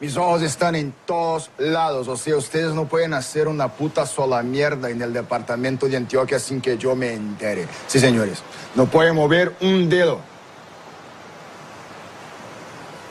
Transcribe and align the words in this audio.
Mis 0.00 0.16
ojos 0.16 0.42
están 0.42 0.76
en 0.76 0.94
todos 1.06 1.50
lados. 1.58 2.06
O 2.06 2.16
sea, 2.16 2.36
ustedes 2.36 2.72
no 2.72 2.86
pueden 2.86 3.14
hacer 3.14 3.48
una 3.48 3.68
puta 3.68 4.06
sola 4.06 4.42
mierda 4.42 4.90
en 4.90 5.02
el 5.02 5.12
departamento 5.12 5.88
de 5.88 5.96
Antioquia 5.96 6.38
sin 6.38 6.60
que 6.60 6.78
yo 6.78 6.94
me 6.94 7.12
entere. 7.12 7.66
Sí, 7.88 7.98
señores. 7.98 8.42
No 8.76 8.86
pueden 8.86 9.16
mover 9.16 9.54
un 9.60 9.88
dedo. 9.88 10.20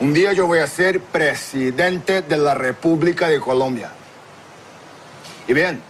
Un 0.00 0.14
día 0.14 0.32
yo 0.32 0.46
voy 0.46 0.60
a 0.60 0.66
ser 0.66 1.00
presidente 1.00 2.22
de 2.22 2.36
la 2.38 2.54
República 2.54 3.28
de 3.28 3.38
Colombia. 3.38 3.90
Y 5.46 5.52
bien, 5.52 5.82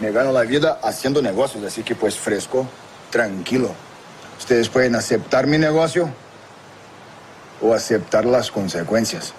me 0.00 0.12
gano 0.12 0.32
la 0.32 0.42
vida 0.42 0.78
haciendo 0.84 1.20
negocios, 1.20 1.64
así 1.64 1.82
que 1.82 1.96
pues 1.96 2.16
fresco, 2.16 2.68
tranquilo. 3.10 3.70
Ustedes 4.38 4.68
pueden 4.68 4.94
aceptar 4.94 5.48
mi 5.48 5.58
negocio 5.58 6.10
o 7.60 7.74
aceptar 7.74 8.24
las 8.24 8.52
consecuencias. 8.52 9.32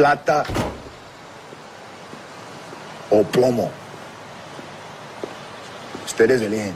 Plata 0.00 0.44
o 3.10 3.22
plomo. 3.22 3.70
Ustedes 6.06 6.40
eligen. 6.40 6.74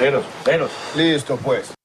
Menos, 0.00 0.24
menos. 0.44 0.70
Listo, 0.96 1.36
pues. 1.36 1.79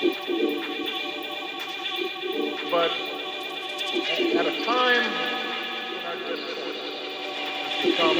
But 0.00 0.06
at 4.36 4.46
a 4.46 4.64
time 4.64 5.02
when 5.02 6.04
our 6.06 6.14
discourse 6.18 6.78
has 6.78 8.14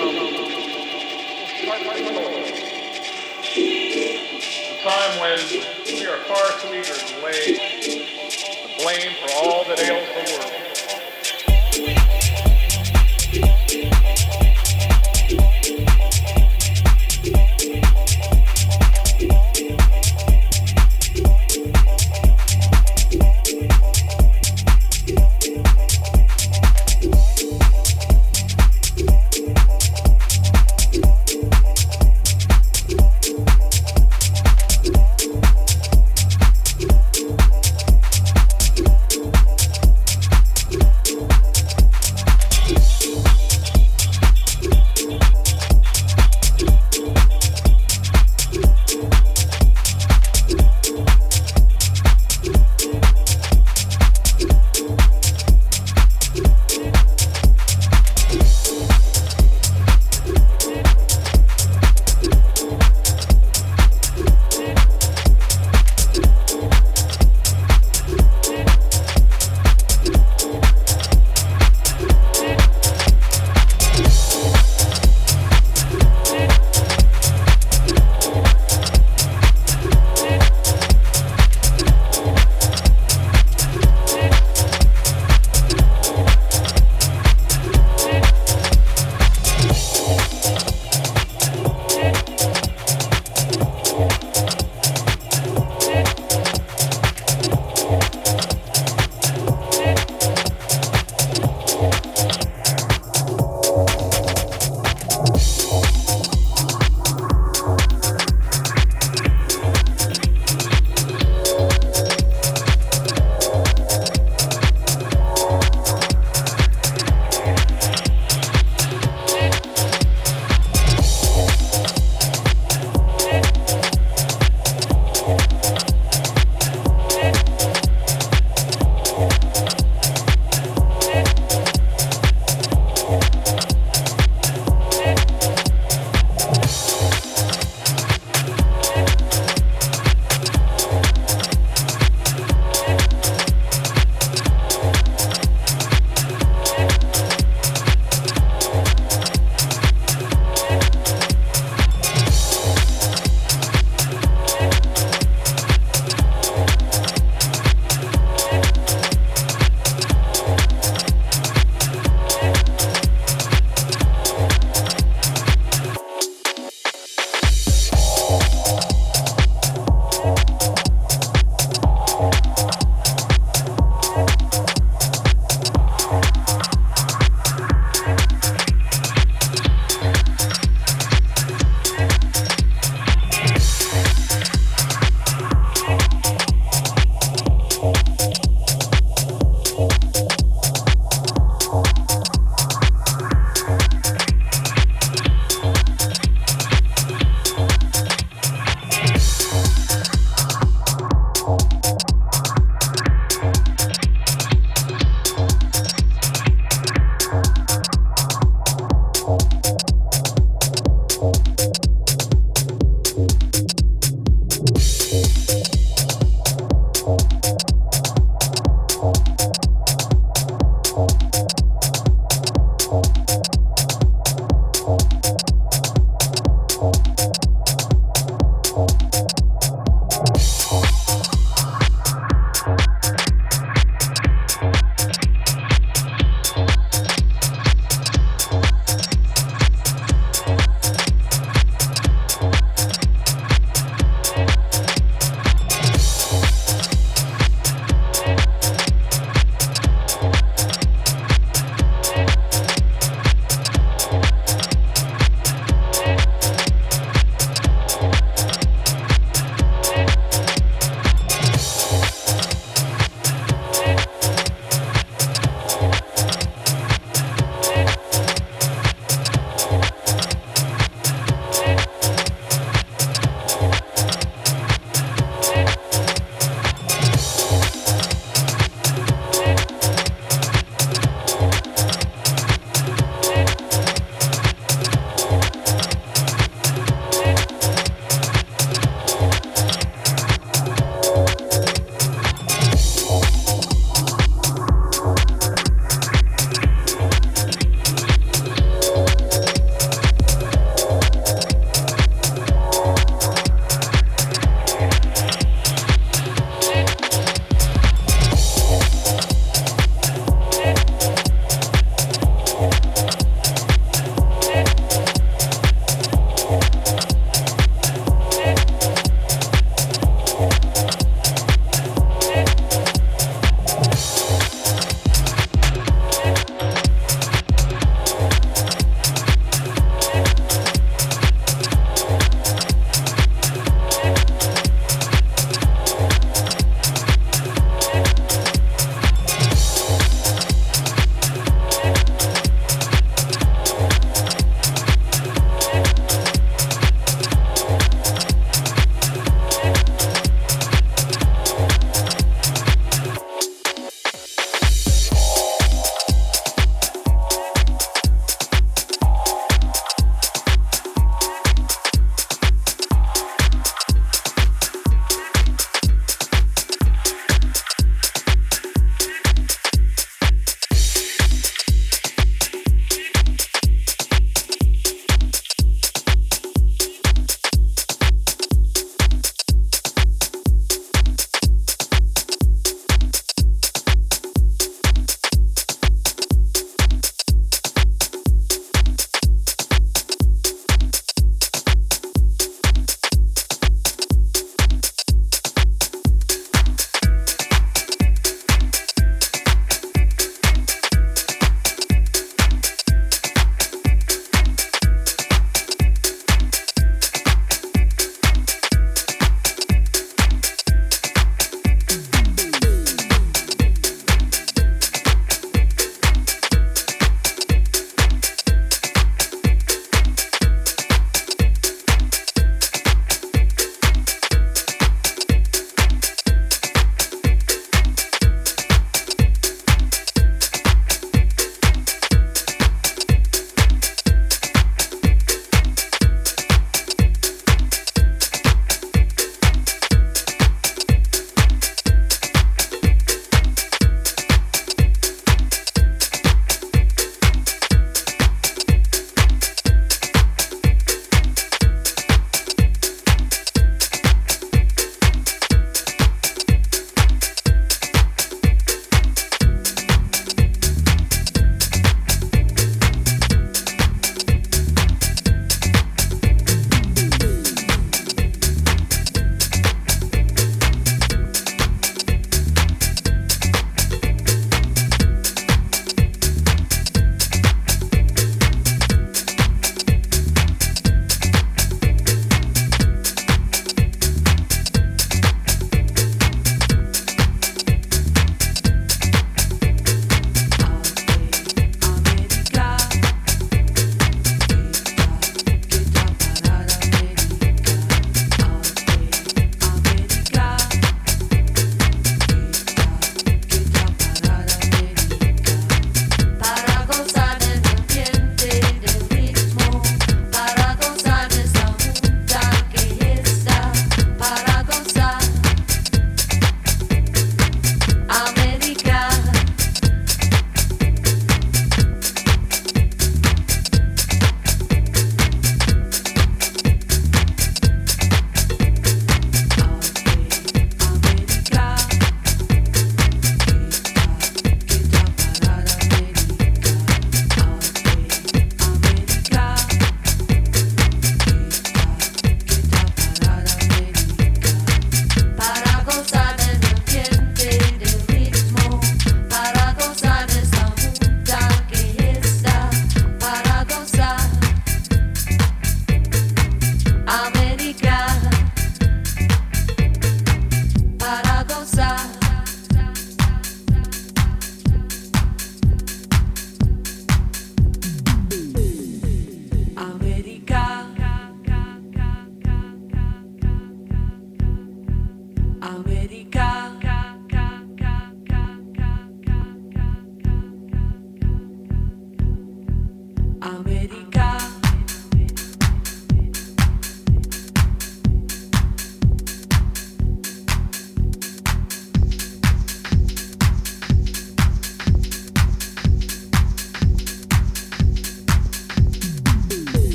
A 3.54 4.82
time 4.82 5.12
when 5.20 5.38
we 5.86 6.06
are 6.06 6.18
far 6.24 6.46
too 6.58 6.74
eager 6.74 6.96
to 6.98 7.14
lay 7.24 7.42
the 7.54 8.70
blame 8.82 9.14
for 9.22 9.30
all 9.36 9.62
that 9.68 9.78
ails 9.78 10.08
the 10.08 10.22
world. 10.32 10.57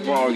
fireball 0.00 0.33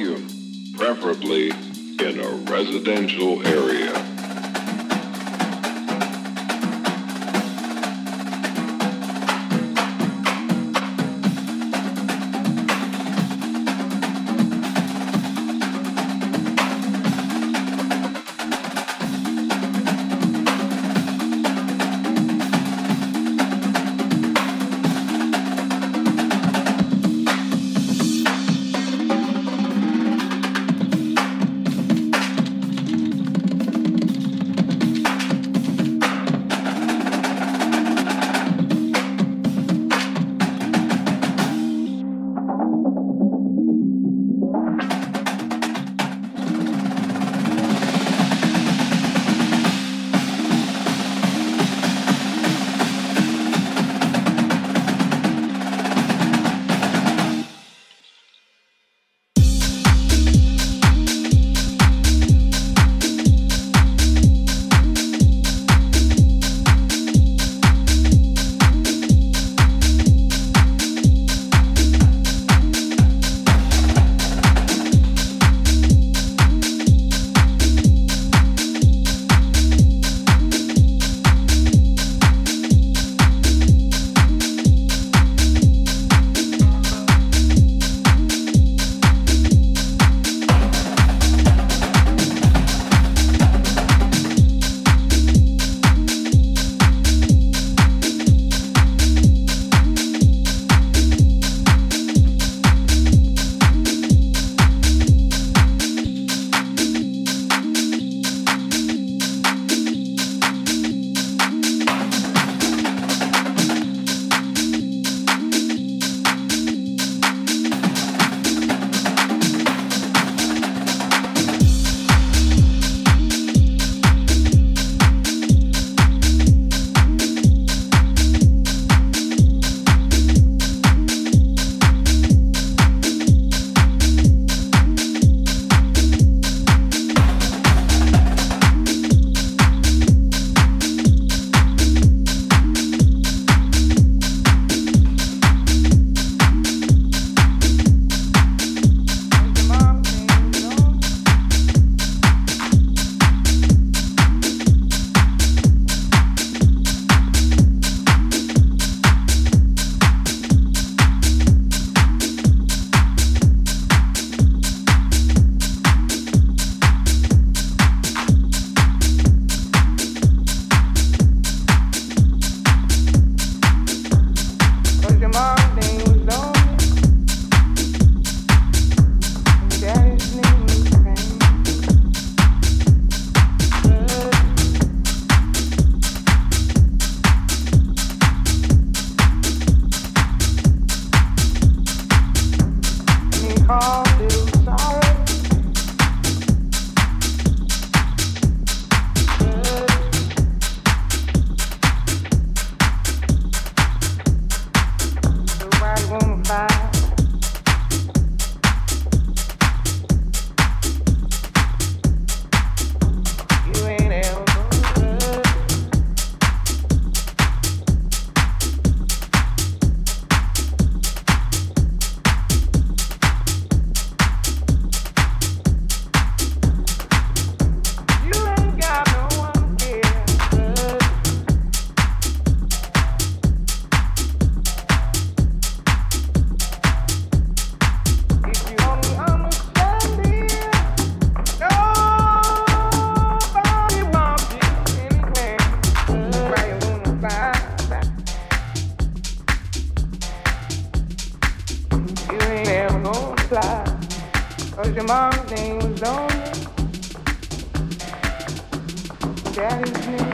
Jerry 259.59 259.86
Smith. 259.86 260.27